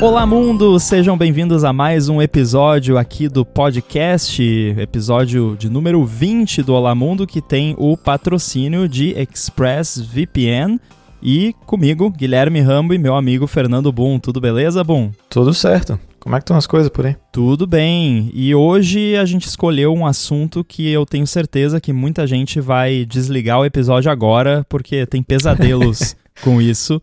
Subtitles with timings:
[0.00, 0.78] Olá, mundo!
[0.78, 4.40] Sejam bem-vindos a mais um episódio aqui do podcast,
[4.78, 10.78] episódio de número 20 do Olá Mundo, que tem o patrocínio de ExpressVPN.
[11.20, 14.20] E comigo, Guilherme Rambo e meu amigo Fernando Boom.
[14.20, 15.10] Tudo beleza, Boom?
[15.28, 15.98] Tudo certo.
[16.20, 17.16] Como é que estão as coisas por aí?
[17.32, 18.30] Tudo bem.
[18.32, 23.04] E hoje a gente escolheu um assunto que eu tenho certeza que muita gente vai
[23.04, 27.02] desligar o episódio agora, porque tem pesadelos com isso.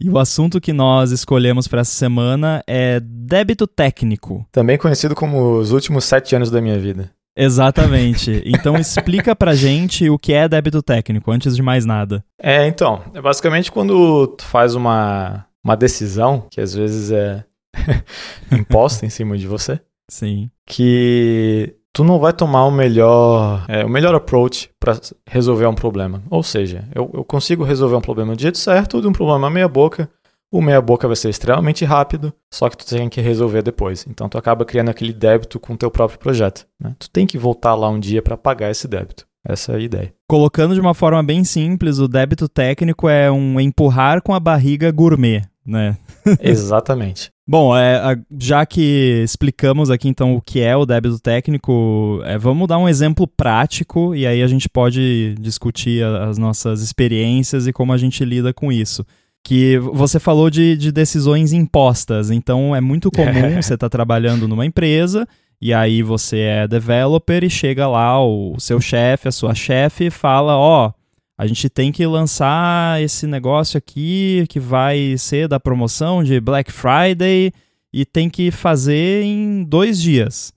[0.00, 4.46] E o assunto que nós escolhemos para essa semana é débito técnico.
[4.50, 7.10] Também conhecido como os últimos sete anos da minha vida.
[7.36, 8.42] Exatamente.
[8.54, 12.24] Então explica pra gente o que é débito técnico, antes de mais nada.
[12.40, 17.44] É, então, é basicamente quando tu faz uma, uma decisão, que às vezes é
[18.52, 19.80] imposta em cima de você.
[20.08, 20.50] Sim.
[20.66, 26.22] Que tu não vai tomar o melhor, é, o melhor approach para resolver um problema.
[26.28, 29.68] Ou seja, eu, eu consigo resolver um problema do jeito certo, de um problema meia
[29.68, 30.10] boca,
[30.52, 34.06] o meia boca vai ser extremamente rápido, só que tu tem que resolver depois.
[34.08, 36.66] Então tu acaba criando aquele débito com o teu próprio projeto.
[36.80, 36.94] Né?
[36.98, 39.24] Tu tem que voltar lá um dia para pagar esse débito.
[39.46, 40.12] Essa é a ideia.
[40.28, 44.90] Colocando de uma forma bem simples, o débito técnico é um empurrar com a barriga
[44.90, 45.96] gourmet, né?
[46.40, 47.30] Exatamente.
[47.46, 52.66] Bom, é, já que explicamos aqui então o que é o débito técnico, é, vamos
[52.66, 57.92] dar um exemplo prático e aí a gente pode discutir as nossas experiências e como
[57.92, 59.04] a gente lida com isso.
[59.46, 64.48] Que você falou de, de decisões impostas, então é muito comum você estar tá trabalhando
[64.48, 65.28] numa empresa
[65.60, 70.56] e aí você é developer e chega lá o, seu chefe, a sua chefe fala,
[70.56, 70.92] ó, oh,
[71.36, 76.70] a gente tem que lançar esse negócio aqui que vai ser da promoção de Black
[76.70, 77.52] Friday
[77.92, 80.52] e tem que fazer em dois dias.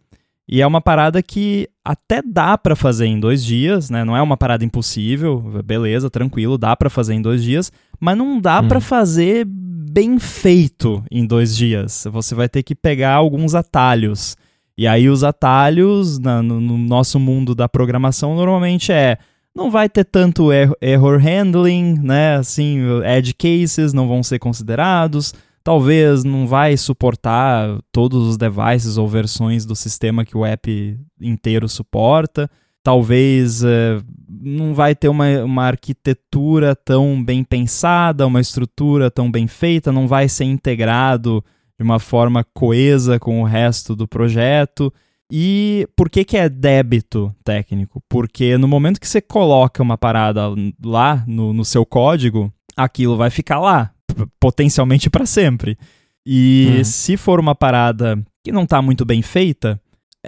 [0.49, 4.05] E é uma parada que até dá para fazer em dois dias, né?
[4.05, 8.39] Não é uma parada impossível, beleza, tranquilo, dá para fazer em dois dias, mas não
[8.39, 8.67] dá hum.
[8.67, 12.05] para fazer bem feito em dois dias.
[12.11, 14.37] Você vai ter que pegar alguns atalhos.
[14.77, 19.17] E aí os atalhos na, no, no nosso mundo da programação normalmente é
[19.57, 22.35] não vai ter tanto error handling, né?
[22.35, 25.33] Assim, edge cases não vão ser considerados.
[25.63, 31.67] Talvez não vai suportar todos os devices ou versões do sistema que o app inteiro
[31.67, 32.49] suporta.
[32.83, 39.47] Talvez é, não vai ter uma, uma arquitetura tão bem pensada, uma estrutura tão bem
[39.47, 41.43] feita, não vai ser integrado
[41.77, 44.93] de uma forma coesa com o resto do projeto.
[45.31, 48.01] E por que, que é débito técnico?
[48.07, 50.43] Porque no momento que você coloca uma parada
[50.83, 53.91] lá no, no seu código, aquilo vai ficar lá,
[54.39, 55.77] potencialmente para sempre.
[56.25, 56.83] E uhum.
[56.83, 59.79] se for uma parada que não está muito bem feita,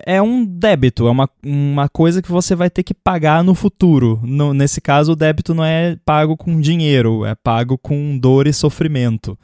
[0.05, 4.19] é um débito, é uma, uma coisa que você vai ter que pagar no futuro.
[4.23, 8.53] No, nesse caso, o débito não é pago com dinheiro, é pago com dor e
[8.53, 9.37] sofrimento.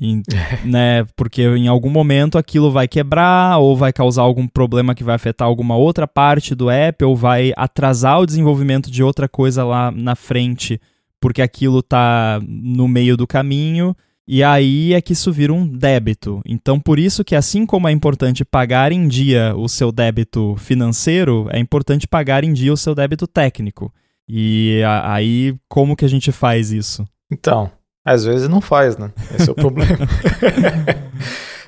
[0.00, 0.22] E,
[0.64, 5.16] né, porque em algum momento aquilo vai quebrar ou vai causar algum problema que vai
[5.16, 9.90] afetar alguma outra parte do app ou vai atrasar o desenvolvimento de outra coisa lá
[9.90, 10.80] na frente
[11.20, 16.40] porque aquilo está no meio do caminho e aí é que isso vira um débito.
[16.46, 21.48] Então por isso que assim como é importante pagar em dia o seu débito financeiro,
[21.50, 23.92] é importante pagar em dia o seu débito técnico.
[24.28, 27.04] E aí como que a gente faz isso?
[27.30, 27.70] Então,
[28.08, 29.10] às vezes não faz, né?
[29.34, 29.98] Esse é o problema.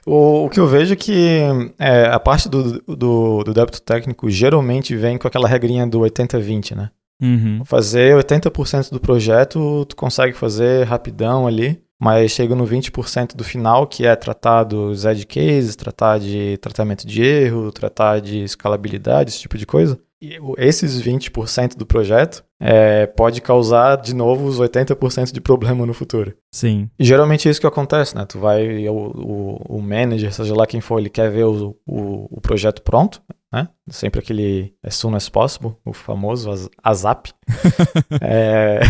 [0.06, 1.40] o, o, que eu vejo é que
[1.78, 6.74] é, a parte do, do, do, débito técnico geralmente vem com aquela regrinha do 80-20,
[6.74, 6.90] né?
[7.20, 7.62] Uhum.
[7.64, 13.86] Fazer 80% do projeto, tu consegue fazer rapidão ali, mas chega no 20% do final,
[13.86, 19.40] que é tratar dos edge cases, tratar de tratamento de erro, tratar de escalabilidade, esse
[19.40, 20.00] tipo de coisa
[20.58, 26.34] esses 20% do projeto é, pode causar de novo os 80% de problema no futuro.
[26.52, 26.90] Sim.
[26.98, 28.26] E geralmente é isso que acontece, né?
[28.26, 32.36] Tu vai, o, o, o manager, seja lá quem for, ele quer ver o, o,
[32.36, 33.68] o, projeto pronto, né?
[33.88, 37.28] Sempre aquele as soon as possible, o famoso ASAP.
[38.20, 38.80] é,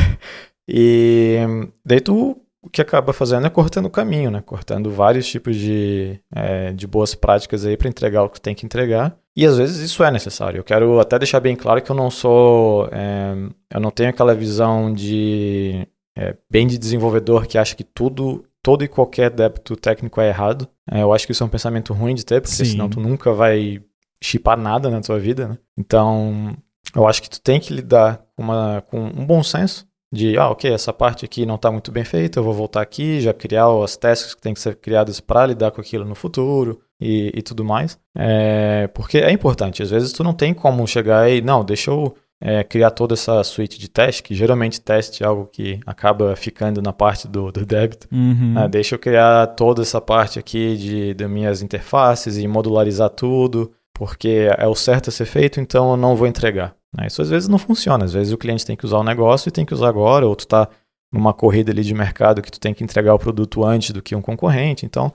[0.69, 1.39] e
[1.85, 4.43] daí tu o que acaba fazendo é cortando o caminho, né?
[4.45, 8.67] Cortando vários tipos de, é, de boas práticas aí para entregar o que tem que
[8.67, 9.17] entregar.
[9.35, 10.59] E às vezes isso é necessário.
[10.59, 12.89] Eu quero até deixar bem claro que eu não sou.
[12.93, 13.35] É,
[13.75, 15.87] eu não tenho aquela visão de.
[16.17, 20.69] É, bem de desenvolvedor que acha que tudo, todo e qualquer débito técnico é errado.
[20.91, 22.65] É, eu acho que isso é um pensamento ruim de ter, porque Sim.
[22.65, 23.81] senão tu nunca vai
[24.23, 25.59] chipar nada na tua vida, né?
[25.79, 26.55] Então,
[26.95, 30.51] eu acho que tu tem que lidar com, uma, com um bom senso de, ah,
[30.51, 33.67] ok, essa parte aqui não está muito bem feita, eu vou voltar aqui, já criar
[33.83, 37.43] as tasks que têm que ser criadas para lidar com aquilo no futuro e, e
[37.43, 37.99] tudo mais.
[38.17, 42.15] É, porque é importante, às vezes tu não tem como chegar e, não, deixa eu
[42.41, 46.81] é, criar toda essa suite de teste, que geralmente teste é algo que acaba ficando
[46.81, 48.09] na parte do, do débito.
[48.11, 48.55] Uhum.
[48.57, 53.71] Ah, deixa eu criar toda essa parte aqui de, de minhas interfaces e modularizar tudo,
[53.95, 56.75] porque é o certo a ser feito, então eu não vou entregar.
[56.97, 57.07] Né?
[57.07, 59.53] Isso às vezes não funciona, às vezes o cliente tem que usar o negócio e
[59.53, 60.69] tem que usar agora, ou tu está
[61.13, 64.15] numa corrida ali de mercado que tu tem que entregar o produto antes do que
[64.15, 64.87] um concorrente.
[64.87, 65.13] Então,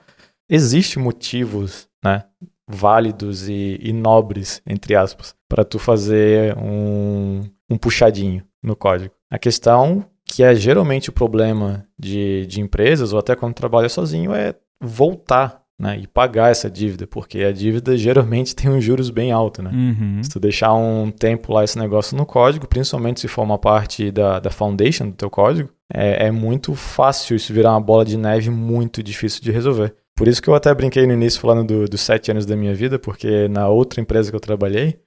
[0.48, 2.24] existem motivos né,
[2.68, 9.14] válidos e, e nobres, entre aspas, para tu fazer um, um puxadinho no código.
[9.30, 14.34] A questão que é geralmente o problema de, de empresas, ou até quando trabalha sozinho,
[14.34, 19.30] é voltar né, e pagar essa dívida, porque a dívida geralmente tem uns juros bem
[19.30, 19.70] altos, né?
[19.70, 20.22] Uhum.
[20.22, 24.10] Se tu deixar um tempo lá esse negócio no código, principalmente se for uma parte
[24.10, 28.16] da, da foundation do teu código, é, é muito fácil isso virar uma bola de
[28.16, 29.94] neve muito difícil de resolver.
[30.16, 32.74] Por isso que eu até brinquei no início falando dos do sete anos da minha
[32.74, 34.98] vida, porque na outra empresa que eu trabalhei,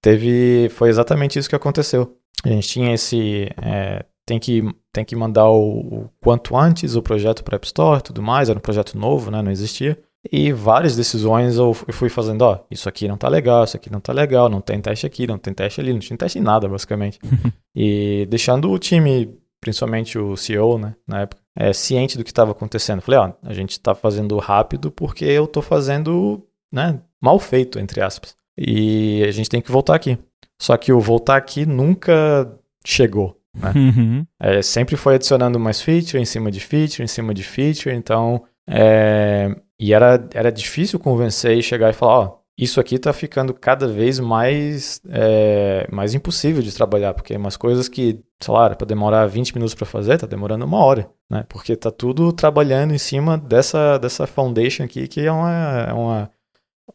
[0.00, 2.16] teve foi exatamente isso que aconteceu.
[2.44, 7.02] A gente tinha esse é, tem que tem que mandar o, o quanto antes o
[7.02, 9.98] projeto para App Store, tudo mais, era um projeto novo, né, não existia.
[10.30, 14.00] E várias decisões eu fui fazendo, ó, isso aqui não tá legal, isso aqui não
[14.00, 16.68] tá legal, não tem teste aqui, não tem teste ali, não tinha teste em nada,
[16.68, 17.18] basicamente.
[17.74, 22.52] e deixando o time, principalmente o CEO, né, na época, é, ciente do que estava
[22.52, 23.02] acontecendo.
[23.02, 28.00] Falei, ó, a gente está fazendo rápido porque eu estou fazendo, né, mal feito, entre
[28.00, 28.36] aspas.
[28.56, 30.16] E a gente tem que voltar aqui.
[30.60, 32.48] Só que o voltar aqui nunca
[32.86, 33.36] chegou.
[33.54, 33.72] Né?
[33.74, 34.26] Uhum.
[34.40, 38.44] É, sempre foi adicionando mais feature em cima de feature, em cima de feature, então.
[38.68, 43.54] É, e era, era difícil convencer e chegar e falar: ó, isso aqui está ficando
[43.54, 48.86] cada vez mais, é, mais impossível de trabalhar, porque umas coisas que, sei lá, para
[48.86, 51.44] demorar 20 minutos para fazer, está demorando uma hora, né?
[51.48, 56.30] Porque está tudo trabalhando em cima dessa, dessa foundation aqui, que é uma, é uma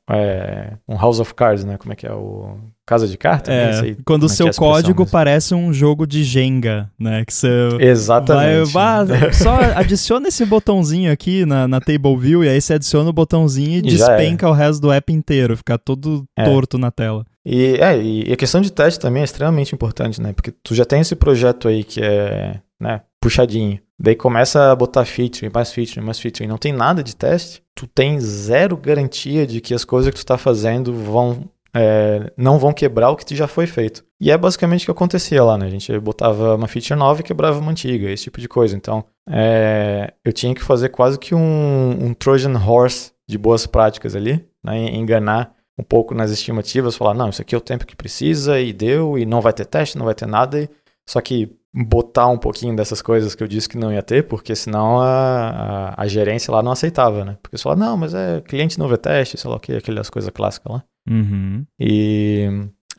[0.09, 1.77] é, um House of Cards, né?
[1.77, 2.55] Como é que é o
[2.85, 3.53] Casa de Cartas?
[3.53, 5.11] É, quando o seu é código mas...
[5.11, 7.25] parece um jogo de Jenga, né?
[7.25, 7.49] Que você
[7.79, 8.71] Exatamente.
[8.71, 13.09] Vai, vai, só adiciona esse botãozinho aqui na, na Table View e aí você adiciona
[13.09, 16.45] o botãozinho e, e despenca o resto do app inteiro, fica todo é.
[16.45, 17.25] torto na tela.
[17.45, 20.31] E, é, e a questão de teste também é extremamente importante, né?
[20.31, 23.79] Porque tu já tem esse projeto aí que é né, puxadinho.
[23.99, 27.63] Daí começa a botar feature, mais feature, mais feature, e não tem nada de teste.
[27.73, 32.57] Tu tem zero garantia de que as coisas que tu está fazendo vão é, não
[32.57, 34.03] vão quebrar o que já foi feito.
[34.19, 35.67] E é basicamente o que acontecia lá, né?
[35.67, 38.75] A gente botava uma feature nova e quebrava uma antiga, esse tipo de coisa.
[38.75, 44.15] Então, é, eu tinha que fazer quase que um, um Trojan Horse de boas práticas
[44.15, 44.89] ali, né?
[44.89, 48.73] enganar um pouco nas estimativas, falar, não, isso aqui é o tempo que precisa e
[48.73, 50.59] deu, e não vai ter teste, não vai ter nada.
[50.59, 50.69] E...
[51.07, 54.55] Só que botar um pouquinho dessas coisas que eu disse que não ia ter, porque
[54.55, 57.37] senão a, a, a gerência lá não aceitava, né?
[57.41, 60.09] Porque você fala, não, mas é cliente não vê teste, sei lá o que, aquelas
[60.09, 60.83] coisas clássicas lá.
[61.09, 61.65] Uhum.
[61.79, 62.49] E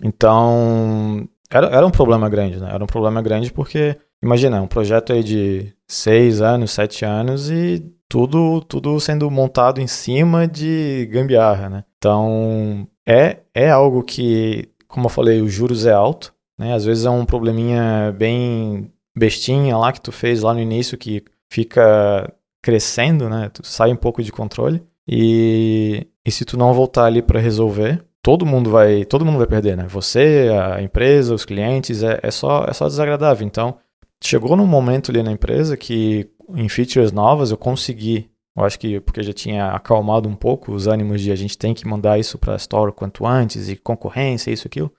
[0.03, 2.71] então era, era um problema grande, né?
[2.73, 7.85] Era um problema grande porque, imagina, um projeto aí de seis anos, sete anos e
[8.09, 11.85] tudo, tudo sendo montado em cima de gambiarra, né?
[11.99, 16.75] Então é, é algo que, como eu falei, os juros é alto, né?
[16.75, 21.25] Às vezes é um probleminha bem bestinha lá que tu fez lá no início que
[21.49, 23.51] fica crescendo, né?
[23.53, 24.83] Tu sai um pouco de controle.
[25.07, 29.47] E, e se tu não voltar ali para resolver, todo mundo vai todo mundo vai
[29.47, 29.87] perder, né?
[29.89, 33.47] Você, a empresa, os clientes, é, é, só, é só desagradável.
[33.47, 33.79] Então,
[34.23, 39.01] chegou num momento ali na empresa que em features novas eu consegui, eu acho que
[39.01, 42.39] porque já tinha acalmado um pouco os ânimos de a gente tem que mandar isso
[42.39, 44.93] para a store quanto antes e concorrência, isso aquilo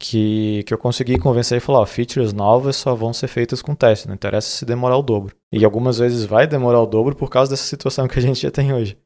[0.00, 3.74] que, que eu consegui convencer e falar, ó, features novas só vão ser feitas com
[3.74, 5.36] teste, não interessa se demorar o dobro.
[5.52, 8.50] E algumas vezes vai demorar o dobro por causa dessa situação que a gente já
[8.50, 8.96] tem hoje.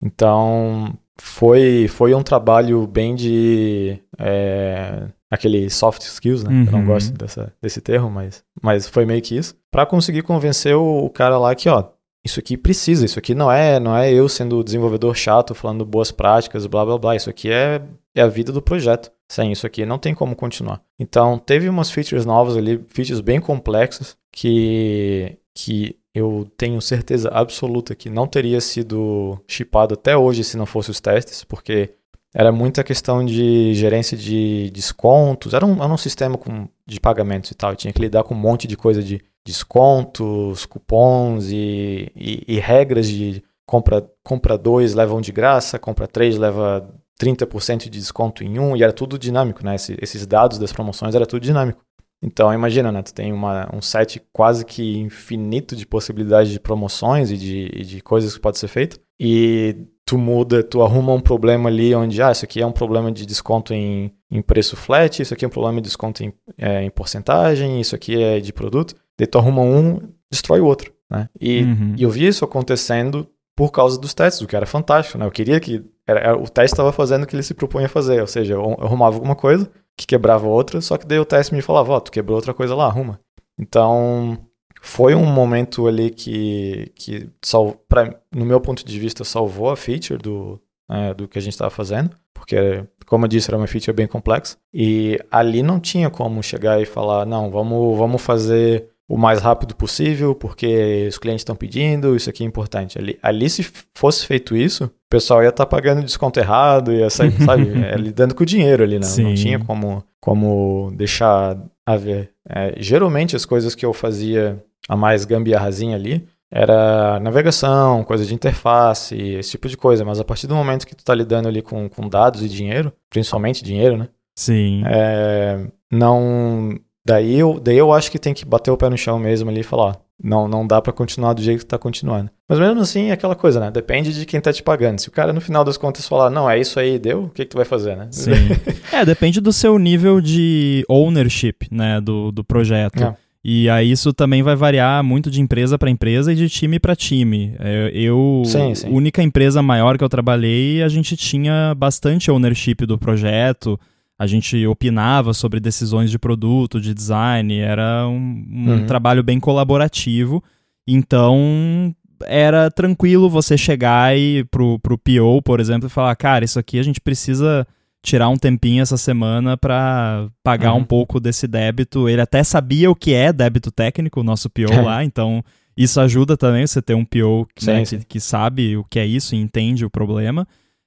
[0.00, 3.98] Então, foi, foi um trabalho bem de.
[4.16, 6.50] É, aquele soft skills, né?
[6.50, 6.64] Uhum.
[6.66, 6.86] Eu não uhum.
[6.86, 9.56] gosto dessa, desse termo, mas, mas foi meio que isso.
[9.72, 11.88] para conseguir convencer o, o, cara lá que, ó,
[12.24, 16.12] isso aqui precisa, isso aqui não é, não é eu sendo desenvolvedor chato falando boas
[16.12, 17.16] práticas, blá blá blá.
[17.16, 17.82] Isso aqui é,
[18.14, 19.10] é a vida do projeto.
[19.28, 20.82] Sem isso aqui não tem como continuar.
[20.98, 27.94] Então, teve umas features novas ali, features bem complexas, que, que eu tenho certeza absoluta
[27.94, 31.94] que não teria sido chipado até hoje se não fosse os testes, porque
[32.34, 37.50] era muita questão de gerência de descontos, era um, era um sistema com, de pagamentos
[37.50, 42.10] e tal, eu tinha que lidar com um monte de coisa de descontos, cupons e,
[42.16, 46.88] e, e regras de compra, compra dois leva um de graça, compra três leva
[47.20, 49.74] 30% de desconto em um, e era tudo dinâmico, né?
[49.76, 51.84] esses dados das promoções era tudo dinâmico.
[52.22, 53.02] Então, imagina, né?
[53.02, 57.84] Tu tem uma, um set quase que infinito de possibilidades de promoções e de, e
[57.84, 58.98] de coisas que pode ser feito.
[59.20, 63.12] E tu muda, tu arruma um problema ali onde, ah, isso aqui é um problema
[63.12, 66.82] de desconto em, em preço flat, isso aqui é um problema de desconto em, é,
[66.82, 68.94] em porcentagem, isso aqui é de produto.
[69.18, 71.28] Daí tu arruma um, destrói o outro, né?
[71.38, 71.94] E, uhum.
[71.96, 75.26] e eu vi isso acontecendo por causa dos testes, o que era fantástico, né?
[75.26, 75.84] Eu queria que...
[76.06, 79.16] Era, o teste estava fazendo o que ele se propunha fazer, ou seja, eu arrumava
[79.16, 82.10] alguma coisa que quebrava outra, só que daí o teste me falava, ó, oh, tu
[82.10, 83.20] quebrou outra coisa lá, arruma.
[83.58, 84.38] Então,
[84.82, 89.76] foi um momento ali que, que sal, pra, no meu ponto de vista, salvou a
[89.76, 93.66] feature do, é, do que a gente estava fazendo, porque, como eu disse, era uma
[93.66, 94.58] feature bem complexa.
[94.72, 99.74] E ali não tinha como chegar e falar, não, vamos, vamos fazer o mais rápido
[99.76, 102.98] possível, porque os clientes estão pedindo, isso aqui é importante.
[102.98, 107.10] Ali, ali se fosse feito isso, o pessoal ia estar tá pagando desconto errado, ia
[107.10, 109.06] sair, sabe, é, lidando com o dinheiro ali, né?
[109.18, 112.30] Não tinha como, como deixar a ver.
[112.48, 118.32] É, geralmente as coisas que eu fazia a mais gambiarrazinha ali era navegação, coisa de
[118.32, 121.60] interface, esse tipo de coisa, mas a partir do momento que tu está lidando ali
[121.60, 124.08] com, com dados e dinheiro, principalmente dinheiro, né?
[124.36, 124.82] Sim.
[124.86, 129.18] É, não Daí eu, daí eu acho que tem que bater o pé no chão
[129.18, 132.30] mesmo ali e falar, ó, não, não dá para continuar do jeito que tá continuando.
[132.48, 133.70] Mas mesmo assim, é aquela coisa, né?
[133.70, 134.98] Depende de quem tá te pagando.
[135.00, 137.44] Se o cara no final das contas falar, não, é isso aí, deu, o que,
[137.44, 138.08] que tu vai fazer, né?
[138.10, 138.30] Sim.
[138.90, 143.02] é, depende do seu nível de ownership, né, do, do projeto.
[143.02, 143.16] É.
[143.46, 146.96] E aí isso também vai variar muito de empresa para empresa e de time para
[146.96, 147.54] time.
[147.58, 148.88] É, eu, sim, sim.
[148.88, 153.78] única empresa maior que eu trabalhei, a gente tinha bastante ownership do projeto
[154.18, 158.86] a gente opinava sobre decisões de produto, de design, era um, um uhum.
[158.86, 160.42] trabalho bem colaborativo.
[160.86, 161.94] Então
[162.26, 166.78] era tranquilo você chegar e pro, pro PO, por exemplo, e falar, cara, isso aqui
[166.78, 167.66] a gente precisa
[168.02, 170.80] tirar um tempinho essa semana para pagar uhum.
[170.80, 172.08] um pouco desse débito.
[172.08, 175.42] Ele até sabia o que é débito técnico, o nosso PO lá, então
[175.76, 177.98] isso ajuda também você ter um PO sim, né, sim.
[177.98, 180.46] Que, que, sabe o que é isso e entende o problema.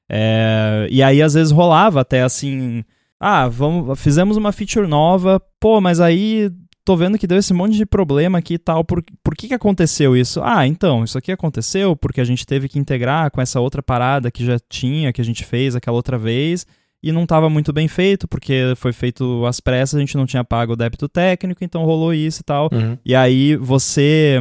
[0.09, 2.85] É, e aí às vezes rolava até assim
[3.19, 6.51] ah, vamos, fizemos uma feature nova, pô, mas aí
[6.85, 8.83] tô vendo que deu esse monte de problema aqui e tal.
[8.83, 10.39] Por, por que, que aconteceu isso?
[10.41, 14.31] Ah, então, isso aqui aconteceu porque a gente teve que integrar com essa outra parada
[14.31, 16.65] que já tinha, que a gente fez aquela outra vez,
[17.03, 20.43] e não estava muito bem feito, porque foi feito às pressas, a gente não tinha
[20.43, 22.69] pago o débito técnico, então rolou isso e tal.
[22.71, 22.97] Uhum.
[23.05, 24.39] E aí você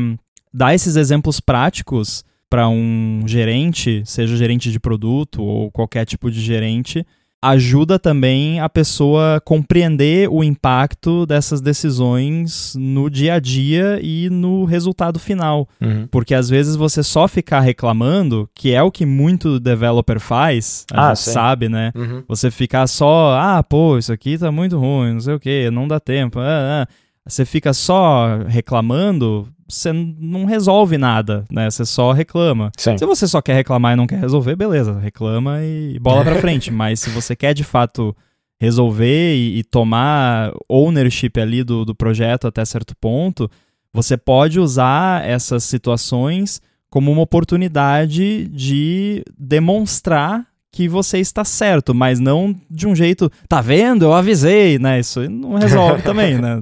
[0.52, 6.40] dá esses exemplos práticos para um gerente, seja gerente de produto ou qualquer tipo de
[6.40, 7.04] gerente
[7.50, 14.64] ajuda também a pessoa compreender o impacto dessas decisões no dia a dia e no
[14.64, 15.68] resultado final.
[15.80, 16.06] Uhum.
[16.10, 21.06] Porque às vezes você só ficar reclamando, que é o que muito developer faz, a
[21.06, 21.32] ah, gente sim.
[21.32, 21.92] sabe, né?
[21.94, 22.22] Uhum.
[22.28, 25.88] Você ficar só, ah, pô, isso aqui tá muito ruim, não sei o que, não
[25.88, 26.38] dá tempo.
[26.38, 26.88] Ah, ah.
[27.26, 31.70] Você fica só reclamando, você não resolve nada, né?
[31.70, 32.70] Você só reclama.
[32.76, 32.96] Sim.
[32.96, 36.70] Se você só quer reclamar e não quer resolver, beleza, reclama e bola pra frente.
[36.70, 38.16] Mas se você quer de fato
[38.60, 43.50] resolver e, e tomar ownership ali do, do projeto até certo ponto,
[43.92, 52.20] você pode usar essas situações como uma oportunidade de demonstrar que você está certo, mas
[52.20, 54.04] não de um jeito, tá vendo?
[54.04, 55.00] Eu avisei, né?
[55.00, 56.60] Isso não resolve também, né?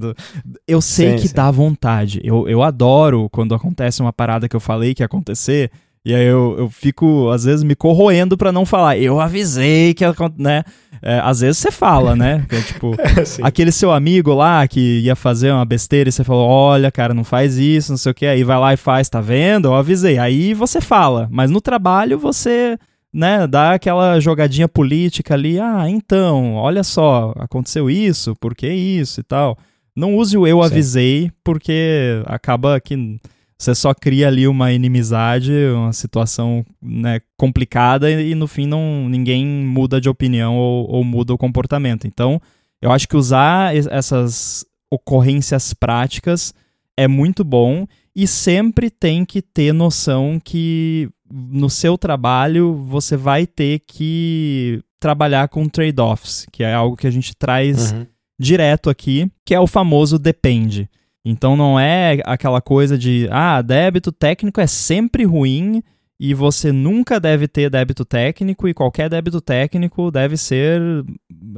[0.67, 1.35] Eu sei sim, que sim.
[1.35, 2.21] dá vontade.
[2.23, 5.69] Eu, eu adoro quando acontece uma parada que eu falei que ia acontecer.
[6.05, 8.95] E aí eu, eu fico, às vezes, me corroendo para não falar.
[8.95, 10.05] Eu avisei que,
[10.37, 10.63] né?
[11.01, 12.45] É, às vezes você fala, né?
[12.47, 12.95] Que é, tipo,
[13.41, 17.23] aquele seu amigo lá que ia fazer uma besteira e você falou: olha, cara, não
[17.23, 18.27] faz isso, não sei o que.
[18.27, 19.67] Aí vai lá e faz, tá vendo?
[19.67, 20.19] Eu avisei.
[20.19, 21.27] Aí você fala.
[21.31, 22.77] Mas no trabalho você
[23.15, 29.21] né, dá aquela jogadinha política ali, ah, então, olha só, aconteceu isso, por que isso
[29.21, 29.57] e tal.
[29.95, 33.17] Não use o eu avisei, porque acaba que
[33.57, 39.07] você só cria ali uma inimizade, uma situação né, complicada e, e, no fim não,
[39.07, 42.05] ninguém muda de opinião ou, ou muda o comportamento.
[42.05, 42.41] Então,
[42.81, 46.53] eu acho que usar essas ocorrências práticas
[46.97, 53.47] é muito bom e sempre tem que ter noção que no seu trabalho você vai
[53.47, 58.05] ter que trabalhar com trade-offs, que é algo que a gente traz uhum.
[58.39, 60.89] direto aqui, que é o famoso depende.
[61.23, 65.81] Então não é aquela coisa de, ah, débito técnico é sempre ruim
[66.19, 70.81] e você nunca deve ter débito técnico e qualquer débito técnico deve ser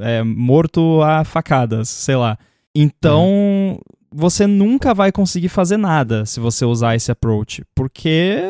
[0.00, 2.38] é, morto a facadas, sei lá.
[2.74, 3.78] Então uhum.
[4.10, 8.40] você nunca vai conseguir fazer nada se você usar esse approach, porque,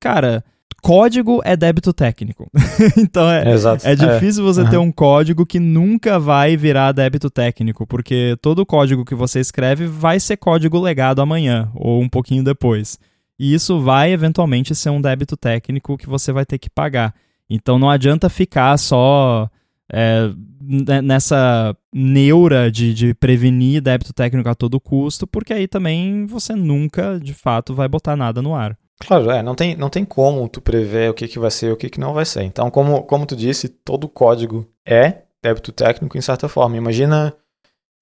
[0.00, 0.44] cara,
[0.82, 2.48] código é débito técnico.
[2.98, 3.86] então é, Exato.
[3.86, 4.70] é difícil você Uhum.
[4.70, 9.86] ter um código que nunca vai virar débito técnico, porque todo código que você escreve
[9.86, 12.98] vai ser código legado amanhã ou um pouquinho depois.
[13.38, 17.14] E isso vai eventualmente ser um débito técnico que você vai ter que pagar.
[17.50, 19.48] Então não adianta ficar só
[19.92, 20.30] é,
[20.62, 26.54] n- nessa neura de, de prevenir débito técnico a todo custo, porque aí também você
[26.54, 28.76] nunca, de fato, vai botar nada no ar.
[29.00, 31.72] Claro, é, não tem, não tem como tu prever o que, que vai ser e
[31.72, 32.42] o que, que não vai ser.
[32.42, 36.76] Então, como, como tu disse, todo código é débito técnico em certa forma.
[36.76, 37.34] Imagina,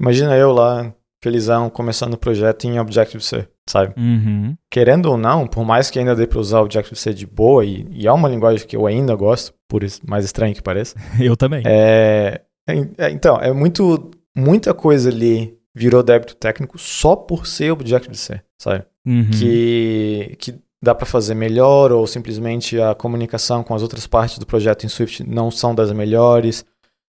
[0.00, 3.92] imagina eu lá, felizão, começando o projeto em Objective-C, sabe?
[4.00, 4.56] Uhum.
[4.70, 8.06] Querendo ou não, por mais que ainda dê para usar Objective-C de boa, e, e
[8.06, 11.62] é uma linguagem que eu ainda gosto, por mais estranho que pareça, Eu também.
[11.66, 17.72] é, é- é- então, é muito, muita coisa ali virou débito técnico só por ser
[17.72, 18.84] Objective-C, sabe?
[19.04, 19.28] Uhum.
[19.32, 24.46] que, que dá para fazer melhor ou simplesmente a comunicação com as outras partes do
[24.46, 26.64] projeto em Swift não são das melhores,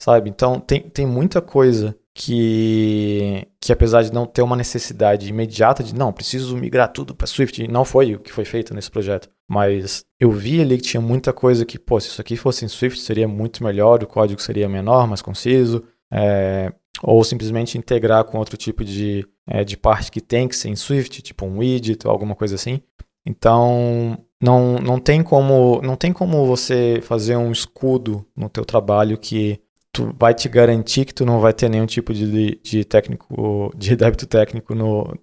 [0.01, 0.29] sabe?
[0.29, 5.93] Então tem, tem muita coisa que, que apesar de não ter uma necessidade imediata de
[5.93, 10.05] não, preciso migrar tudo para Swift, não foi o que foi feito nesse projeto, mas
[10.17, 13.01] eu vi ali que tinha muita coisa que, pô, se isso aqui fosse em Swift
[13.01, 16.71] seria muito melhor, o código seria menor, mais conciso, é,
[17.03, 20.75] ou simplesmente integrar com outro tipo de, é, de parte que tem que ser em
[20.75, 22.79] Swift, tipo um widget ou alguma coisa assim.
[23.25, 29.17] Então, não, não, tem como, não tem como você fazer um escudo no teu trabalho
[29.17, 29.59] que
[29.91, 33.95] tu vai te garantir que tu não vai ter nenhum tipo de, de técnico, de
[33.97, 35.17] débito técnico no,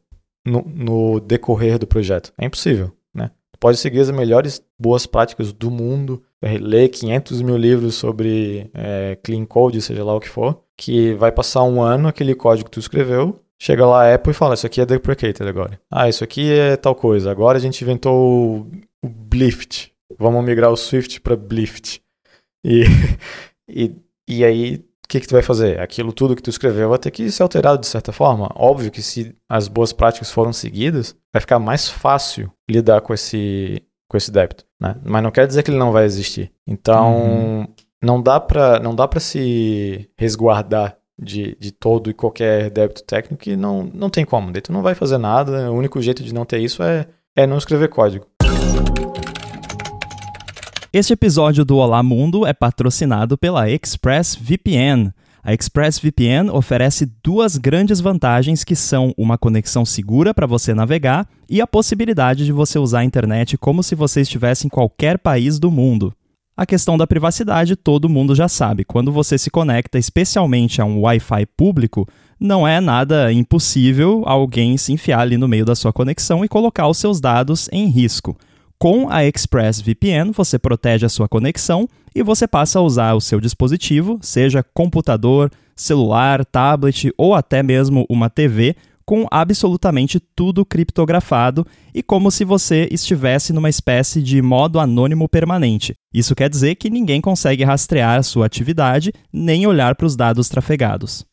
[0.44, 2.32] no, no decorrer do projeto.
[2.38, 3.30] É impossível, né?
[3.52, 9.16] Tu pode seguir as melhores boas práticas do mundo, ler 500 mil livros sobre é,
[9.22, 12.74] clean code, seja lá o que for, que vai passar um ano aquele código que
[12.74, 15.80] tu escreveu, chega lá a Apple e fala, isso aqui é deprecated agora.
[15.88, 17.30] Ah, isso aqui é tal coisa.
[17.30, 18.66] Agora a gente inventou
[19.02, 19.92] o, Blift.
[20.18, 22.02] Vamos migrar o Swift para Blift.
[22.64, 22.82] E,
[23.70, 23.94] e,
[24.26, 25.78] e aí, o que, que tu vai fazer?
[25.78, 28.50] Aquilo tudo que tu escreveu vai ter que ser alterado de certa forma.
[28.56, 33.80] Óbvio que se as boas práticas foram seguidas, vai ficar mais fácil lidar com esse,
[34.08, 34.64] com esse débito.
[34.80, 34.96] Né?
[35.04, 36.50] Mas não quer dizer que ele não vai existir.
[36.66, 37.66] Então, Uhum.
[38.02, 43.42] não dá para não dá para se resguardar de, de todo e qualquer débito técnico
[43.42, 44.52] que não, não tem como.
[44.52, 47.46] Daí tu não vai fazer nada, o único jeito de não ter isso é, é
[47.46, 48.26] não escrever código.
[50.92, 55.10] Este episódio do Olá Mundo é patrocinado pela ExpressVPN.
[55.42, 61.60] A ExpressVPN oferece duas grandes vantagens que são uma conexão segura para você navegar e
[61.60, 65.70] a possibilidade de você usar a internet como se você estivesse em qualquer país do
[65.70, 66.14] mundo.
[66.62, 68.84] A questão da privacidade todo mundo já sabe.
[68.84, 72.06] Quando você se conecta especialmente a um Wi-Fi público,
[72.38, 76.86] não é nada impossível alguém se enfiar ali no meio da sua conexão e colocar
[76.86, 78.36] os seus dados em risco.
[78.78, 83.40] Com a ExpressVPN, você protege a sua conexão e você passa a usar o seu
[83.40, 92.02] dispositivo, seja computador, celular, tablet ou até mesmo uma TV, com absolutamente tudo criptografado e
[92.02, 95.94] como se você estivesse numa espécie de modo anônimo permanente.
[96.12, 100.48] Isso quer dizer que ninguém consegue rastrear a sua atividade nem olhar para os dados
[100.48, 101.24] trafegados.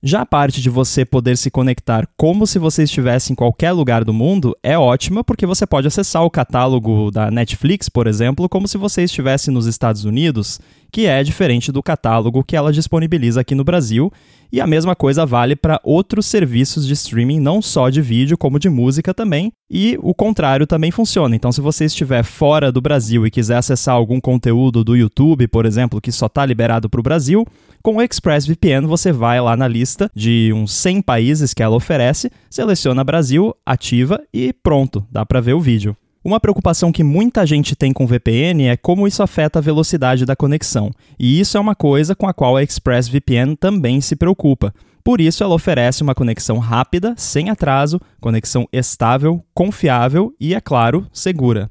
[0.00, 4.04] Já a parte de você poder se conectar como se você estivesse em qualquer lugar
[4.04, 8.68] do mundo é ótima porque você pode acessar o catálogo da Netflix, por exemplo, como
[8.68, 13.54] se você estivesse nos Estados Unidos, que é diferente do catálogo que ela disponibiliza aqui
[13.54, 14.12] no Brasil,
[14.50, 18.58] e a mesma coisa vale para outros serviços de streaming, não só de vídeo, como
[18.58, 21.36] de música também, e o contrário também funciona.
[21.36, 25.66] Então, se você estiver fora do Brasil e quiser acessar algum conteúdo do YouTube, por
[25.66, 27.46] exemplo, que só está liberado para o Brasil,
[27.82, 32.30] com o ExpressVPN você vai lá na lista de uns 100 países que ela oferece,
[32.50, 35.96] seleciona Brasil, ativa e pronto, dá para ver o vídeo.
[36.24, 40.34] Uma preocupação que muita gente tem com VPN é como isso afeta a velocidade da
[40.34, 44.74] conexão, e isso é uma coisa com a qual a ExpressVPN também se preocupa.
[45.04, 51.06] Por isso, ela oferece uma conexão rápida, sem atraso, conexão estável, confiável e, é claro,
[51.12, 51.70] segura.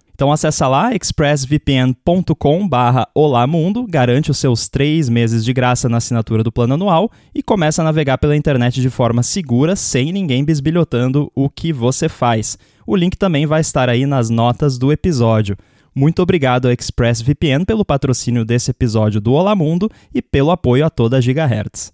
[0.21, 2.69] Então acessa lá expressvpn.com
[3.15, 7.81] olamundo, garante os seus três meses de graça na assinatura do plano anual e começa
[7.81, 12.55] a navegar pela internet de forma segura, sem ninguém bisbilhotando o que você faz.
[12.85, 15.57] O link também vai estar aí nas notas do episódio.
[15.95, 20.91] Muito obrigado a ExpressVPN pelo patrocínio desse episódio do Olá Mundo e pelo apoio a
[20.91, 21.91] toda a Gigahertz.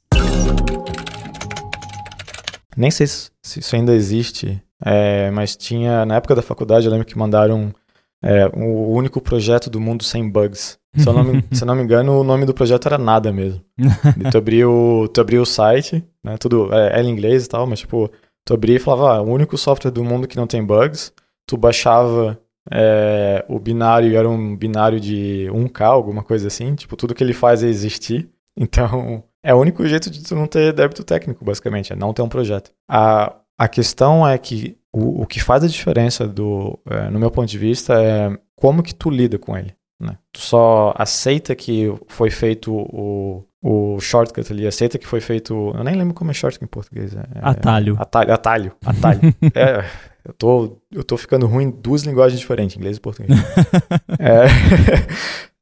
[2.75, 6.91] Nem sei se se isso ainda existe é, mas tinha, na época da faculdade, eu
[6.91, 7.73] lembro que mandaram
[8.23, 10.77] é, o único projeto do mundo sem bugs.
[10.95, 13.31] Se eu não me, se eu não me engano, o nome do projeto era nada
[13.31, 13.61] mesmo.
[13.77, 17.67] e tu abriu, tu abriu o site, né, tudo, é, era em inglês e tal,
[17.67, 18.09] mas tipo,
[18.43, 21.13] tu abria e falava, ah, o único software do mundo que não tem bugs,
[21.45, 22.39] tu baixava
[22.71, 26.75] é, o binário era um binário de 1K, alguma coisa assim.
[26.75, 28.29] Tipo, tudo que ele faz é existir.
[28.59, 32.23] Então, é o único jeito de tu não ter débito técnico, basicamente, é não ter
[32.23, 32.71] um projeto.
[32.89, 37.29] A, a questão é que o, o que faz a diferença, do, é, no meu
[37.29, 39.73] ponto de vista, é como que tu lida com ele.
[39.99, 40.17] Né?
[40.31, 45.71] Tu só aceita que foi feito o, o shortcut ali, aceita que foi feito.
[45.75, 47.15] Eu nem lembro como é shortcut em português.
[47.15, 47.95] É, atalho.
[47.97, 48.33] É, atalho.
[48.33, 48.71] Atalho.
[48.85, 49.21] Atalho.
[49.53, 49.85] é,
[50.25, 53.39] eu tô, eu tô ficando ruim em duas linguagens diferentes, inglês e português.
[54.19, 54.45] é,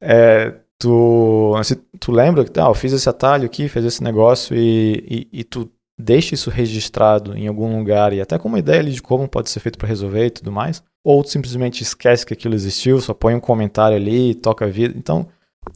[0.00, 1.54] é, tu,
[2.00, 5.44] tu lembra que ah, eu fiz esse atalho aqui, fez esse negócio e, e, e,
[5.44, 9.50] tu deixa isso registrado em algum lugar e até com uma ideia de como pode
[9.50, 13.34] ser feito para resolver e tudo mais, ou simplesmente esquece que aquilo existiu, só põe
[13.34, 14.94] um comentário ali, toca a vida.
[14.96, 15.26] Então,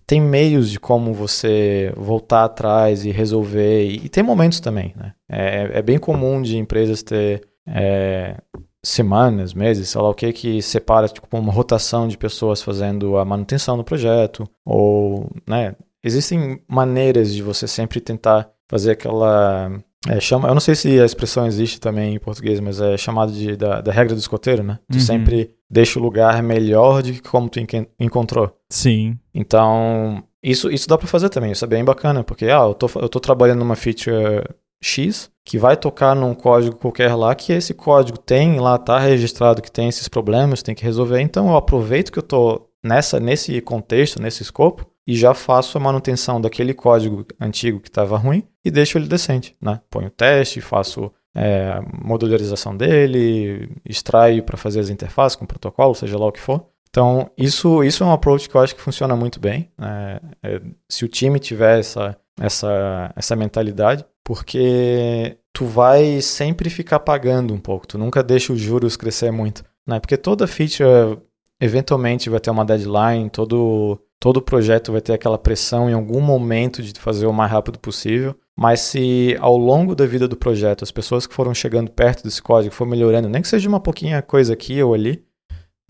[0.07, 5.15] tem meios de como você voltar atrás e resolver, e, tem momentos também, né?
[5.29, 8.37] É, é bem comum de empresas ter é,
[8.85, 13.25] semanas, meses, sei lá o que, que separa tipo, uma rotação de pessoas fazendo a
[13.25, 19.71] manutenção do projeto, ou, né, existem maneiras de você sempre tentar fazer aquela
[20.09, 23.33] é, chama, eu não sei se a expressão existe também em português, mas é chamado
[23.33, 24.79] de da, da regra do escoteiro, né?
[24.91, 25.01] Tu uhum.
[25.01, 27.61] sempre deixa o lugar melhor de como tu
[27.99, 28.51] encontrou.
[28.71, 29.19] Sim.
[29.35, 32.89] Então, isso, isso dá para fazer também, isso é bem bacana, porque ah, eu tô,
[32.99, 34.43] eu tô trabalhando numa feature
[34.83, 39.61] X, que vai tocar num código qualquer lá, que esse código tem lá, tá registrado
[39.61, 41.21] que tem esses problemas, tem que resolver.
[41.21, 45.81] Então eu aproveito que eu tô nessa, nesse contexto, nesse escopo, e já faço a
[45.81, 49.81] manutenção daquele código antigo que estava ruim e deixo ele decente, né?
[49.91, 56.17] Ponho o teste, faço é, modularização dele, extraio para fazer as interfaces com protocolo, seja
[56.17, 56.65] lá o que for.
[56.89, 59.69] Então, isso, isso é um approach que eu acho que funciona muito bem.
[59.77, 60.21] Né?
[60.45, 67.53] É, se o time tiver essa, essa, essa mentalidade, porque tu vai sempre ficar pagando
[67.53, 69.99] um pouco, tu nunca deixa os juros crescer muito, né?
[69.99, 71.19] Porque toda feature
[71.61, 76.83] eventualmente vai ter uma deadline, todo todo projeto vai ter aquela pressão em algum momento
[76.83, 78.37] de fazer o mais rápido possível.
[78.57, 82.43] Mas se ao longo da vida do projeto as pessoas que foram chegando perto desse
[82.43, 85.25] código for melhorando, nem que seja uma pouquinha coisa aqui ou ali,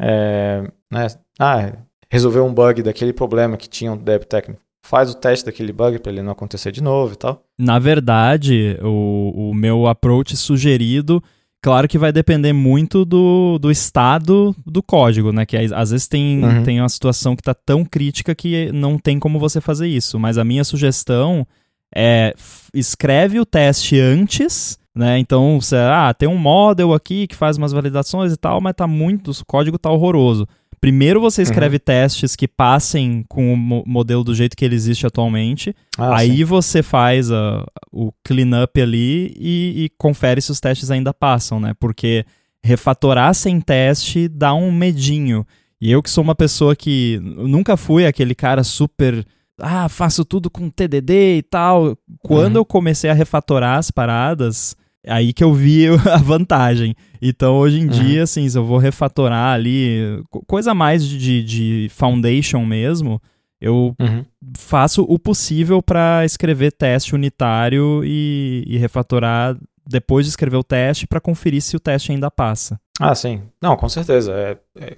[0.01, 1.09] é, né?
[1.39, 1.73] Ah,
[2.09, 5.99] resolver um bug daquele problema que tinha um dev técnico faz o teste daquele bug
[5.99, 7.45] para ele não acontecer de novo e tal.
[7.59, 11.23] Na verdade, o, o meu approach sugerido,
[11.63, 15.47] claro que vai depender muito do, do estado do código, né?
[15.47, 16.63] Que às vezes tem, uhum.
[16.63, 20.19] tem uma situação que está tão crítica que não tem como você fazer isso.
[20.19, 21.47] Mas a minha sugestão
[21.95, 22.35] é
[22.73, 25.19] escreve o teste antes né?
[25.19, 28.87] Então, você, ah, tem um model aqui que faz umas validações e tal, mas tá
[28.87, 30.47] muito, o código tá horroroso.
[30.81, 31.83] Primeiro você escreve uhum.
[31.85, 35.75] testes que passem com o modelo do jeito que ele existe atualmente.
[35.99, 36.45] Ah, aí sim.
[36.45, 41.75] você faz a, o cleanup ali e, e confere se os testes ainda passam, né?
[41.79, 42.25] Porque
[42.65, 45.47] refatorar sem teste dá um medinho.
[45.79, 49.25] E eu que sou uma pessoa que nunca fui aquele cara super
[49.61, 51.97] ah, faço tudo com TDD e tal.
[52.23, 52.63] Quando uhum.
[52.63, 54.75] eu comecei a refatorar as paradas,
[55.07, 56.95] aí que eu vi a vantagem.
[57.21, 57.91] Então, hoje em uhum.
[57.91, 63.21] dia, assim, se eu vou refatorar ali, coisa mais de, de foundation mesmo,
[63.61, 64.25] eu uhum.
[64.57, 71.07] faço o possível para escrever teste unitário e, e refatorar depois de escrever o teste
[71.07, 72.81] para conferir se o teste ainda passa.
[72.99, 73.43] Ah, sim.
[73.61, 74.33] Não, com certeza.
[74.33, 74.97] É, é,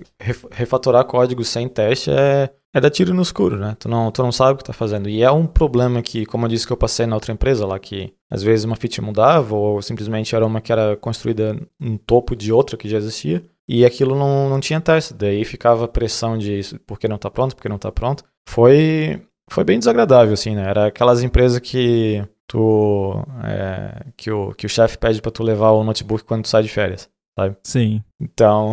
[0.51, 3.76] refatorar código sem teste é, é dar tiro no escuro, né?
[3.78, 5.08] Tu não, tu não sabe o que tá fazendo.
[5.08, 7.78] E é um problema que, como eu disse que eu passei na outra empresa lá,
[7.78, 12.35] que às vezes uma feature mudava ou simplesmente era uma que era construída no topo
[12.35, 13.44] de outra que já existia.
[13.68, 15.14] E aquilo não, não tinha teste.
[15.14, 18.24] Daí ficava pressão de por que não tá pronto, por que não tá pronto.
[18.48, 20.68] Foi, foi bem desagradável, assim, né?
[20.68, 25.70] Era aquelas empresas que tu é, que o, que o chefe pede para tu levar
[25.72, 27.08] o notebook quando tu sai de férias
[27.38, 27.56] sabe?
[27.64, 28.02] Sim.
[28.20, 28.72] Então,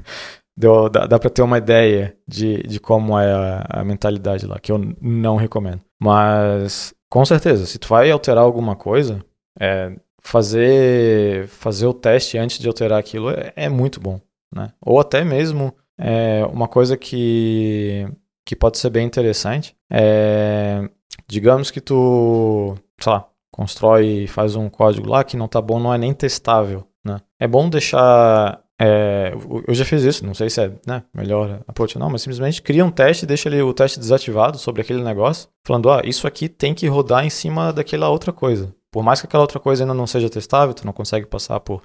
[0.60, 4.58] deu, dá, dá pra ter uma ideia de, de como é a, a mentalidade lá,
[4.58, 5.80] que eu não recomendo.
[6.00, 9.24] Mas, com certeza, se tu vai alterar alguma coisa,
[9.58, 9.92] é,
[10.22, 14.20] fazer, fazer o teste antes de alterar aquilo é, é muito bom,
[14.54, 14.72] né?
[14.80, 18.06] Ou até mesmo é, uma coisa que,
[18.44, 20.88] que pode ser bem interessante é,
[21.26, 25.92] digamos que tu, sei lá, constrói, faz um código lá que não tá bom, não
[25.92, 26.86] é nem testável.
[27.04, 27.18] Né?
[27.38, 28.62] É bom deixar.
[28.82, 29.34] É,
[29.68, 32.62] eu já fiz isso, não sei se é né, melhor approach ou não, mas simplesmente
[32.62, 36.48] cria um teste, deixa ali o teste desativado sobre aquele negócio, falando: ah, isso aqui
[36.48, 38.74] tem que rodar em cima daquela outra coisa.
[38.90, 41.82] Por mais que aquela outra coisa ainda não seja testável, tu não consegue passar por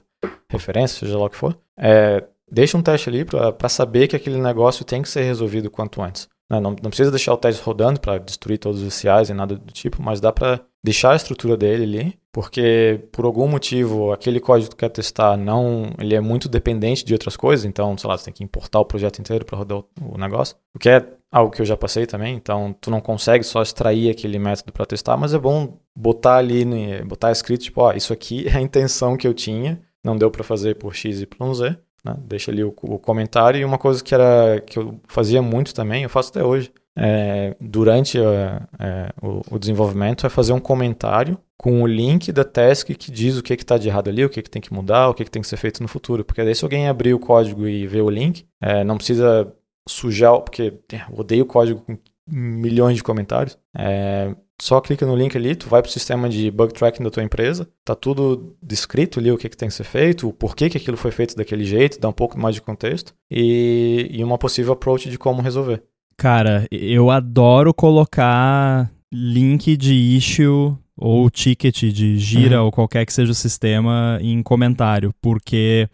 [0.49, 4.39] referência, seja lá o que for, é, deixa um teste ali para saber que aquele
[4.39, 6.29] negócio tem que ser resolvido quanto antes.
[6.49, 6.59] Né?
[6.59, 9.73] Não, não precisa deixar o teste rodando para destruir todos os CIs e nada do
[9.73, 14.69] tipo, mas dá para deixar a estrutura dele ali, porque por algum motivo aquele código
[14.69, 18.17] que tu quer testar não, ele é muito dependente de outras coisas, então, sei lá,
[18.17, 21.51] tem que importar o projeto inteiro para rodar o, o, negócio, o que é algo
[21.51, 25.17] que eu já passei também, então tu não consegue só extrair aquele método para testar,
[25.17, 26.63] mas é bom botar ali,
[27.03, 30.43] botar escrito, tipo, ó, isso aqui é a intenção que eu tinha, não deu para
[30.43, 32.15] fazer por x, y, z, né?
[32.19, 33.59] Deixa ali o, o, comentário.
[33.59, 37.55] E uma coisa que, era, que eu fazia muito também, eu faço até hoje, é,
[37.59, 42.89] durante é, é, o, o, desenvolvimento, é fazer um comentário com o link da task
[42.91, 45.13] que diz o que está de errado ali, o que, que tem que mudar, o
[45.13, 46.23] que, que tem que ser feito no futuro.
[46.23, 49.51] Porque daí se alguém abrir o código e ver o link, é, não precisa
[49.87, 53.57] sujar, porque eu odeio código com milhões de comentários.
[53.77, 57.09] É, só clica no link ali, tu vai para o sistema de bug tracking da
[57.09, 60.69] tua empresa, tá tudo descrito ali o que, que tem que ser feito, o porquê
[60.69, 64.37] que aquilo foi feito daquele jeito, dá um pouco mais de contexto e, e uma
[64.37, 65.83] possível approach de como resolver.
[66.17, 72.67] Cara, eu adoro colocar link de issue ou ticket de gira uhum.
[72.67, 75.89] ou qualquer que seja o sistema em comentário, porque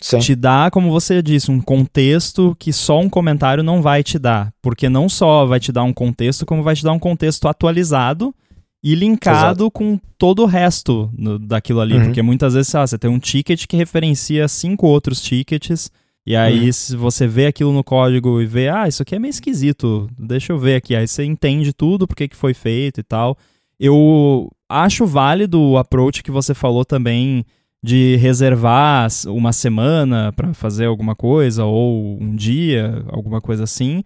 [0.00, 0.18] Sim.
[0.18, 4.52] te dá, como você disse, um contexto que só um comentário não vai te dar.
[4.60, 8.34] Porque não só vai te dar um contexto, como vai te dar um contexto atualizado
[8.82, 9.70] e linkado Exato.
[9.70, 11.94] com todo o resto no, daquilo ali.
[11.94, 12.04] Uhum.
[12.04, 15.90] Porque muitas vezes ah, você tem um ticket que referencia cinco outros tickets.
[16.26, 16.72] E aí, uhum.
[16.72, 20.52] se você vê aquilo no código e vê, ah, isso aqui é meio esquisito, deixa
[20.52, 20.94] eu ver aqui.
[20.94, 23.38] Aí você entende tudo, porque que foi feito e tal.
[23.78, 27.44] Eu acho válido o approach que você falou também
[27.86, 34.02] de reservar uma semana para fazer alguma coisa ou um dia, alguma coisa assim.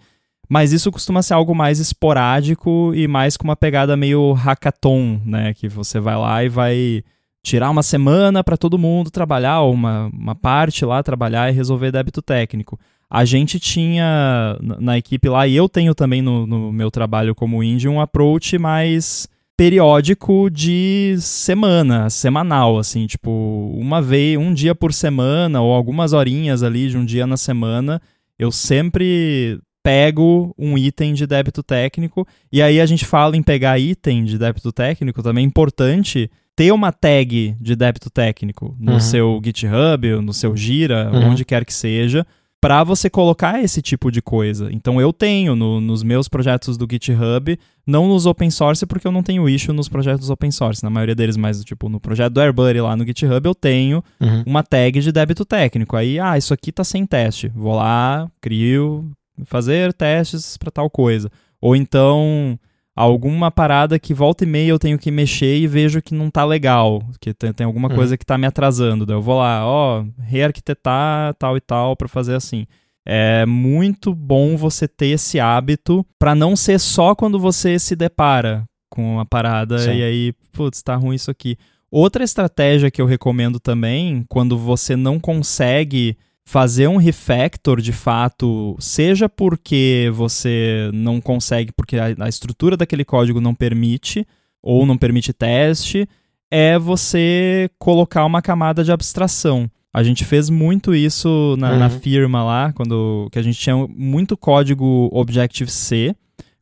[0.47, 5.55] Mas isso costuma ser algo mais esporádico e mais com uma pegada meio hackathon, né?
[5.55, 7.03] Que você vai lá e vai
[7.43, 12.21] tirar uma semana para todo mundo trabalhar, uma, uma parte lá trabalhar e resolver débito
[12.21, 12.79] técnico.
[13.09, 17.63] A gente tinha na equipe lá, e eu tenho também no, no meu trabalho como
[17.63, 19.27] indie, um approach mais
[19.61, 23.31] periódico de semana, semanal, assim, tipo,
[23.79, 28.01] uma vez, um dia por semana ou algumas horinhas ali de um dia na semana,
[28.39, 33.79] eu sempre pego um item de débito técnico e aí a gente fala em pegar
[33.79, 39.01] item de débito técnico, também é importante ter uma tag de débito técnico no uhum.
[39.01, 41.33] seu GitHub, no seu Gira, uhum.
[41.33, 42.27] onde quer que seja,
[42.61, 44.69] para você colocar esse tipo de coisa.
[44.71, 49.13] Então eu tenho no, nos meus projetos do GitHub, não nos open source, porque eu
[49.13, 52.41] não tenho issue nos projetos open source, na maioria deles, mas tipo no projeto do
[52.41, 54.43] AirBuddy lá no GitHub eu tenho uhum.
[54.45, 55.97] uma tag de débito técnico.
[55.97, 57.49] Aí, ah, isso aqui tá sem teste.
[57.49, 59.11] Vou lá, crio,
[59.45, 61.31] fazer testes para tal coisa.
[61.63, 62.59] Ou então
[63.01, 66.45] alguma parada que volta e meia eu tenho que mexer e vejo que não tá
[66.45, 67.95] legal, que tem, tem alguma uhum.
[67.95, 69.07] coisa que tá me atrasando.
[69.07, 72.67] Daí eu vou lá, ó, rearquitetar tal e tal para fazer assim.
[73.07, 78.65] É muito bom você ter esse hábito para não ser só quando você se depara
[78.91, 79.95] com a parada Sim.
[79.95, 81.57] e aí, putz, tá ruim isso aqui.
[81.91, 88.77] Outra estratégia que eu recomendo também, quando você não consegue fazer um refactor de fato,
[88.81, 94.27] seja porque você não consegue, porque a, a, estrutura daquele código não permite,
[94.63, 96.09] ou não permite teste,
[96.51, 99.71] é você colocar uma camada de abstração.
[99.93, 101.79] A gente fez muito isso na, uhum.
[101.79, 106.15] na firma lá, quando que a gente tinha muito código Objective-C,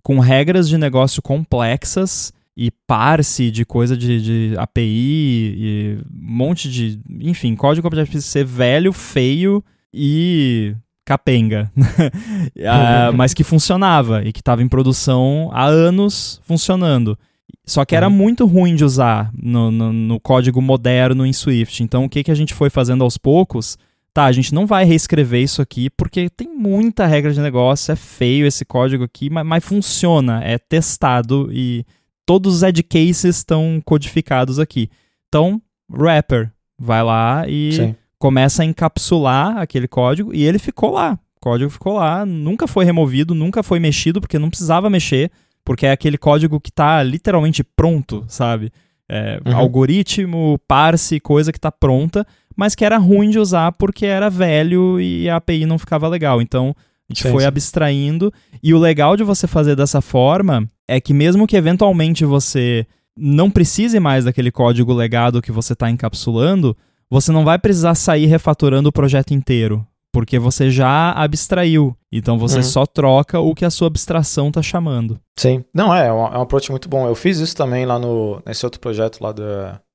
[0.03, 6.69] com regras de negócio complexas e parse de coisa de, de API e um monte
[6.69, 7.01] de.
[7.21, 9.63] Enfim, código Objective-C velho, feio
[9.95, 11.71] e capenga,
[12.67, 17.17] ah, mas que funcionava e que estava em produção há anos funcionando.
[17.65, 18.15] Só que era uhum.
[18.15, 21.83] muito ruim de usar no, no, no, código moderno em Swift.
[21.83, 23.79] Então, o que, que a gente foi fazendo aos poucos?
[24.13, 27.97] Tá, a gente não vai reescrever isso aqui porque tem muita regra de negócio, é
[27.97, 31.85] feio esse código aqui, mas, mas funciona, é testado e
[32.29, 34.91] todos os edge cases estão codificados aqui.
[35.29, 35.61] Então,
[35.91, 41.19] wrapper, vai lá e Sim começa a encapsular aquele código e ele ficou lá.
[41.37, 45.31] O código ficou lá, nunca foi removido, nunca foi mexido, porque não precisava mexer,
[45.65, 48.73] porque é aquele código que está literalmente pronto, sabe?
[49.09, 49.57] É, uhum.
[49.57, 55.01] Algoritmo, parse, coisa que está pronta, mas que era ruim de usar porque era velho
[55.01, 56.43] e a API não ficava legal.
[56.43, 56.75] Então,
[57.11, 57.47] a gente sim, foi sim.
[57.47, 58.33] abstraindo.
[58.63, 63.51] E o legal de você fazer dessa forma é que mesmo que eventualmente você não
[63.51, 66.77] precise mais daquele código legado que você está encapsulando,
[67.11, 71.97] você não vai precisar sair refatorando o projeto inteiro, porque você já abstraiu.
[72.13, 72.63] Então você uhum.
[72.63, 75.19] só troca o que a sua abstração está chamando.
[75.37, 75.65] Sim.
[75.75, 77.07] Não, é, é um, é um approach muito bom.
[77.07, 79.43] Eu fiz isso também lá no, nesse outro projeto lá do,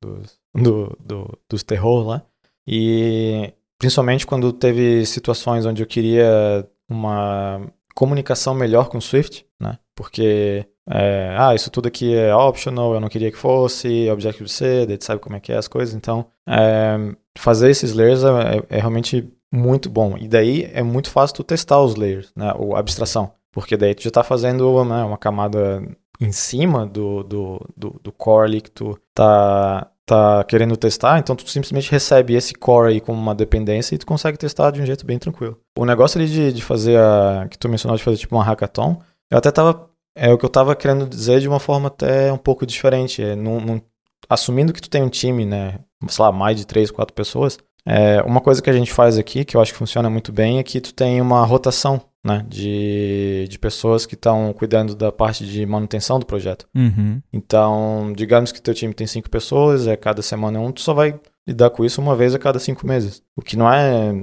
[0.02, 0.22] do,
[0.56, 2.24] do, do dos terror lá.
[2.68, 7.62] E principalmente quando teve situações onde eu queria uma
[7.96, 9.78] comunicação melhor com Swift, né?
[9.96, 14.98] Porque, é, ah, isso tudo aqui é optional, eu não queria que fosse, Objective-C, daí
[15.00, 15.94] sabe como é que é as coisas.
[15.94, 16.98] Então, é,
[17.38, 20.18] fazer esses layers é, é, realmente muito bom.
[20.18, 22.54] E daí é muito fácil tu testar os layers, né?
[22.58, 23.32] Ou abstração.
[23.52, 25.84] Porque daí tu já está fazendo né, uma camada
[26.20, 31.50] em cima do, do, do, do, core que tu tá, tá querendo testar, então tu
[31.50, 35.06] simplesmente recebe esse core aí como uma dependência e tu consegue testar de um jeito
[35.06, 35.58] bem tranquilo.
[35.78, 37.48] O negócio ali de, de fazer a.
[37.50, 39.90] que tu mencionou de fazer tipo uma hackathon, eu até tava.
[40.16, 43.24] É o que eu tava querendo dizer de uma forma até um pouco diferente.
[43.24, 43.82] É, num, num,
[44.30, 45.80] assumindo que tu tem um time, né?
[46.08, 47.58] Sei lá, mais de três, quatro pessoas.
[47.86, 50.60] É, uma coisa que a gente faz aqui, que eu acho que funciona muito bem,
[50.60, 55.46] é que tu tem uma rotação né, de, de pessoas que estão cuidando da parte
[55.46, 56.68] de manutenção do projeto.
[56.74, 57.22] Uhum.
[57.32, 61.20] Então, digamos que teu time tem cinco pessoas, é cada semana um, tu só vai
[61.46, 63.22] lidar com isso uma vez a cada cinco meses.
[63.36, 64.14] O que não é,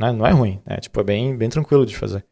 [0.00, 2.24] né, não é ruim, é tipo, é bem, bem tranquilo de fazer.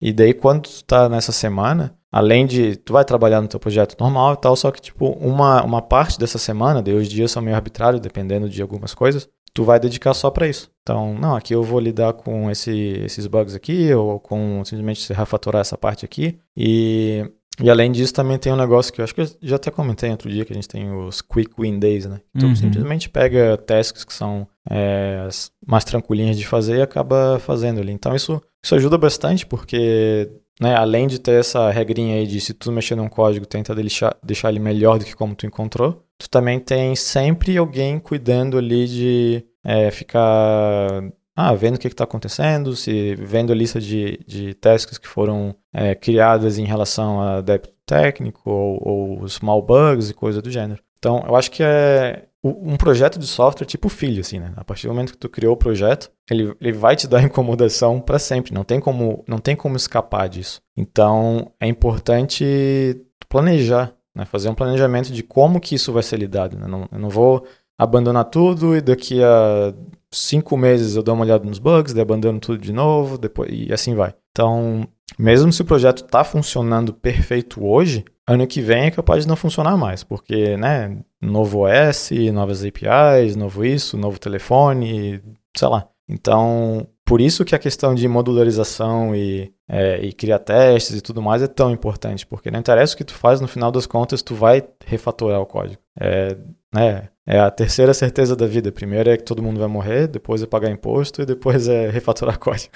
[0.00, 2.76] E daí, quando tu tá nessa semana, além de.
[2.76, 6.18] Tu vai trabalhar no teu projeto normal e tal, só que, tipo, uma, uma parte
[6.18, 10.14] dessa semana, daí os dias são meio arbitrários, dependendo de algumas coisas, tu vai dedicar
[10.14, 10.70] só para isso.
[10.82, 12.72] Então, não, aqui eu vou lidar com esse,
[13.04, 16.38] esses bugs aqui, ou com simplesmente refatorar essa parte aqui.
[16.56, 17.24] E,
[17.60, 20.10] e além disso, também tem um negócio que eu acho que eu já até comentei
[20.10, 22.20] outro dia, que a gente tem os Quick Win Days, né?
[22.34, 22.56] Então, uhum.
[22.56, 25.28] simplesmente pega tasks que são é,
[25.66, 27.92] mais tranquilinhas de fazer e acaba fazendo ali.
[27.92, 32.52] Então, isso, isso ajuda bastante, porque né, além de ter essa regrinha aí de se
[32.52, 36.28] tu mexer num código, tenta deixar, deixar ele melhor do que como tu encontrou, tu
[36.28, 41.02] também tem sempre alguém cuidando ali de é, ficar
[41.34, 45.54] ah, vendo o que está acontecendo, se vendo a lista de, de tasks que foram
[45.72, 50.82] é, criadas em relação a débito técnico ou, ou small bugs e coisa do gênero.
[50.98, 54.52] Então, eu acho que é um projeto de software tipo filho, assim, né?
[54.56, 58.00] A partir do momento que tu criou o projeto, ele, ele vai te dar incomodação
[58.00, 58.54] para sempre.
[58.54, 60.62] Não tem como não tem como escapar disso.
[60.76, 64.24] Então, é importante planejar né?
[64.24, 66.58] Fazer um planejamento de como que isso vai ser lidado.
[66.58, 66.66] Né?
[66.66, 67.44] Não, eu não vou
[67.78, 69.74] abandonar tudo e daqui a
[70.10, 73.72] cinco meses eu dou uma olhada nos bugs, daí abandono tudo de novo, depois e
[73.72, 74.14] assim vai.
[74.32, 74.86] Então,
[75.18, 79.36] mesmo se o projeto está funcionando perfeito hoje, ano que vem é capaz de não
[79.36, 85.20] funcionar mais, porque, né, novo OS, novas APIs, novo isso, novo telefone,
[85.56, 85.88] sei lá.
[86.08, 91.20] Então, por isso que a questão de modularização e, é, e criar testes e tudo
[91.20, 94.22] mais é tão importante, porque não interessa o que tu faz, no final das contas
[94.22, 95.80] tu vai refatorar o código.
[96.00, 96.36] É,
[96.72, 98.70] né, é a terceira certeza da vida.
[98.70, 102.38] Primeiro é que todo mundo vai morrer, depois é pagar imposto e depois é refatorar
[102.38, 102.74] código.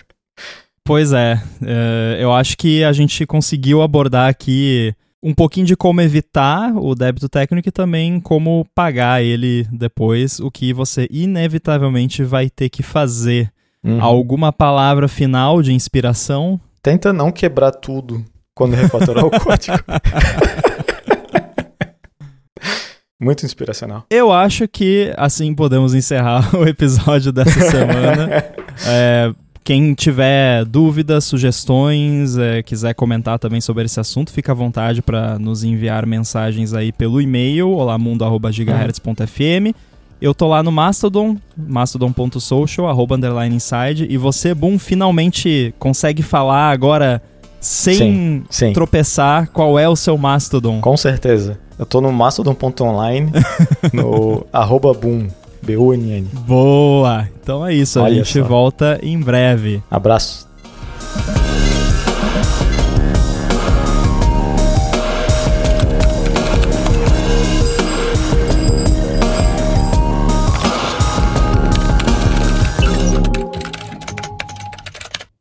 [0.85, 6.01] Pois é, é eu acho que a gente conseguiu abordar aqui um pouquinho de como
[6.01, 12.51] evitar o débito técnico e também como pagar ele depois, o que você inevitavelmente vai
[12.51, 13.51] ter que fazer
[13.85, 14.03] Uhum.
[14.03, 16.59] Alguma palavra final de inspiração?
[16.83, 19.77] Tenta não quebrar tudo quando refatorar o código.
[23.21, 24.07] Muito inspiracional.
[24.11, 28.31] Eu acho que assim podemos encerrar o episódio dessa semana.
[28.89, 29.35] é,
[29.65, 35.39] quem tiver dúvidas, sugestões, é, quiser comentar também sobre esse assunto, fica à vontade para
[35.39, 39.75] nos enviar mensagens aí pelo e-mail, olamundo.gigahertz.fm.
[40.21, 46.71] Eu tô lá no Mastodon, mastodon.social, arroba underline inside, e você, Boom, finalmente consegue falar
[46.71, 47.23] agora
[47.59, 48.73] sem sim, sim.
[48.75, 50.83] tropeçar qual é o seu Mastodon.
[50.83, 51.59] Com certeza.
[51.79, 53.33] Eu tô no mastodon.online,
[53.93, 55.29] no arroba Boom,
[55.65, 56.29] B-U-N-N.
[56.47, 57.29] Boa!
[57.43, 58.45] Então é isso, Olha a gente só.
[58.45, 59.83] volta em breve.
[59.91, 60.49] Abraço.